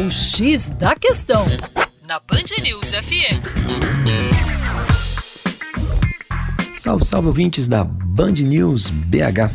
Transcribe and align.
O 0.00 0.10
X 0.10 0.70
da 0.70 0.96
Questão, 0.96 1.44
na 2.08 2.18
Band 2.20 2.62
News 2.62 2.92
FM. 2.92 3.36
Salve, 6.74 7.04
salve 7.04 7.28
ouvintes 7.28 7.68
da 7.68 7.84
Band 7.84 8.32
News 8.32 8.88
BH. 8.88 9.52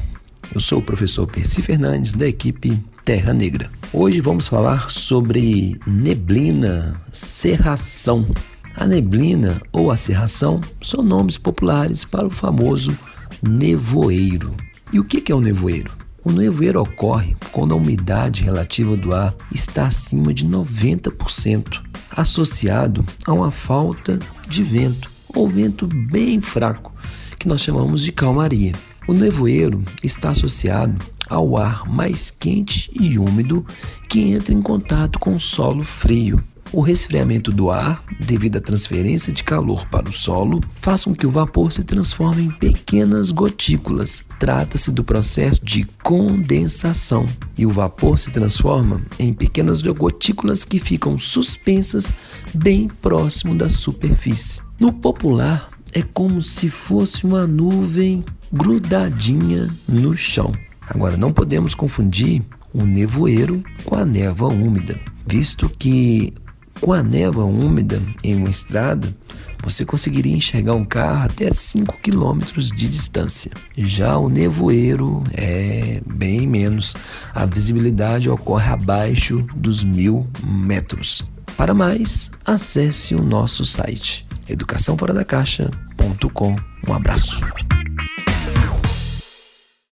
Eu 0.54 0.62
sou 0.62 0.78
o 0.78 0.84
professor 0.84 1.26
Percy 1.26 1.64
Fernandes, 1.64 2.14
da 2.14 2.28
equipe 2.28 2.78
Terra 3.04 3.34
Negra. 3.34 3.72
Hoje 3.92 4.22
vamos 4.22 4.48
falar 4.48 4.92
sobre 4.92 5.80
neblina, 5.88 7.02
serração. 7.12 8.28
A 8.76 8.86
neblina 8.86 9.60
ou 9.72 9.90
a 9.90 9.98
serração 9.98 10.62
são 10.80 11.02
nomes 11.02 11.40
populares 11.40 12.06
para 12.06 12.28
o 12.28 12.30
famoso 12.30 12.96
nevoeiro. 13.42 14.56
E 14.94 15.00
o 15.00 15.04
que 15.04 15.32
é 15.32 15.36
o 15.36 15.42
nevoeiro? 15.42 16.05
O 16.26 16.32
nevoeiro 16.32 16.82
ocorre 16.82 17.38
quando 17.52 17.76
a 17.76 17.78
umidade 17.78 18.44
relativa 18.44 18.98
do 18.98 19.14
ar 19.14 19.36
está 19.54 19.86
acima 19.86 20.34
de 20.34 20.44
90%, 20.44 21.84
associado 22.10 23.06
a 23.28 23.32
uma 23.32 23.52
falta 23.52 24.18
de 24.50 24.64
vento 24.64 25.12
ou 25.28 25.48
vento 25.48 25.86
bem 25.86 26.42
fraco, 26.42 26.92
que 27.38 27.48
nós 27.48 27.62
chamamos 27.62 28.04
de 28.04 28.12
calmaria. 28.12 28.72
O 29.08 29.14
nevoeiro 29.14 29.84
está 30.02 30.32
associado 30.32 30.98
ao 31.30 31.58
ar 31.58 31.88
mais 31.88 32.32
quente 32.32 32.90
e 33.00 33.20
úmido 33.20 33.64
que 34.10 34.32
entra 34.32 34.52
em 34.52 34.64
contato 34.64 35.20
com 35.20 35.36
o 35.36 35.40
solo 35.40 35.84
frio. 35.84 36.44
O 36.76 36.82
resfriamento 36.82 37.54
do 37.54 37.72
ar, 37.72 38.04
devido 38.20 38.58
à 38.58 38.60
transferência 38.60 39.32
de 39.32 39.46
calor 39.46 39.88
para 39.88 40.10
o 40.10 40.12
solo, 40.12 40.60
faz 40.76 41.06
com 41.06 41.16
que 41.16 41.26
o 41.26 41.32
vapor 41.32 41.72
se 41.72 41.86
transforme 41.86 42.44
em 42.44 42.52
pequenas 42.52 43.32
gotículas. 43.32 44.26
Trata-se 44.38 44.92
do 44.92 45.02
processo 45.02 45.64
de 45.64 45.86
condensação. 46.04 47.28
E 47.58 47.66
o 47.66 47.70
vapor 47.70 48.20
se 48.20 48.30
transforma 48.30 49.02
em 49.18 49.32
pequenas 49.32 49.82
gotículas 49.82 50.66
que 50.66 50.78
ficam 50.78 51.18
suspensas 51.18 52.12
bem 52.54 52.90
próximo 52.90 53.56
da 53.56 53.70
superfície. 53.70 54.62
No 54.78 54.92
popular, 54.92 55.70
é 55.94 56.02
como 56.02 56.42
se 56.42 56.70
fosse 56.70 57.26
uma 57.26 57.48
nuvem 57.48 58.22
grudadinha 58.52 59.74
no 59.88 60.18
chão. 60.18 60.52
Agora, 60.90 61.16
não 61.16 61.32
podemos 61.32 61.74
confundir 61.74 62.44
o 62.74 62.84
nevoeiro 62.84 63.64
com 63.86 63.96
a 63.96 64.04
névoa 64.04 64.52
úmida, 64.52 65.00
visto 65.26 65.70
que 65.70 66.34
com 66.80 66.94
a 66.94 67.02
névoa 67.02 67.46
úmida 67.46 68.00
em 68.24 68.36
uma 68.36 68.50
estrada, 68.50 69.08
você 69.64 69.84
conseguiria 69.84 70.36
enxergar 70.36 70.76
um 70.76 70.86
carro 70.86 71.26
até 71.26 71.52
5 71.52 71.98
km 72.00 72.40
de 72.76 72.88
distância. 72.88 73.50
Já 73.76 74.16
o 74.18 74.30
nevoeiro 74.30 75.24
é 75.34 76.00
bem 76.06 76.48
menos. 76.48 76.96
A 77.34 77.46
visibilidade 77.46 78.30
ocorre 78.30 78.72
abaixo 78.72 79.48
dos 79.56 79.84
mil 79.84 80.28
metros. 80.46 81.26
Para 81.58 81.74
mais, 81.74 82.30
acesse 82.46 83.16
o 83.16 83.24
nosso 83.24 83.66
site 83.66 84.28
educaçãoforadacaixa.com. 84.48 86.56
Um 86.88 86.94
abraço. 86.94 87.42